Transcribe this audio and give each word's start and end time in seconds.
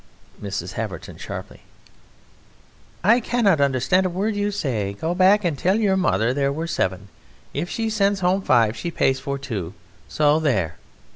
MRS. 0.41 0.71
HAVERTON 0.71 1.17
(sharply): 1.17 1.61
I 3.03 3.19
cannot 3.19 3.61
understand 3.61 4.07
a 4.07 4.09
word 4.09 4.35
you 4.35 4.49
say. 4.49 4.93
Go 4.99 5.13
back 5.13 5.45
and 5.45 5.55
tell 5.55 5.75
your 5.79 5.95
mother 5.95 6.33
there 6.33 6.51
were 6.51 6.65
seven. 6.65 7.01
And 7.53 7.61
if 7.61 7.69
she 7.69 7.87
sends 7.87 8.21
home 8.21 8.41
five 8.41 8.75
she 8.75 8.89
pays 8.89 9.19
for 9.19 9.37
two. 9.37 9.75
So 10.07 10.39
there! 10.39 10.77